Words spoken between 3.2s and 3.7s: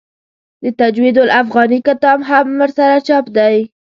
دی.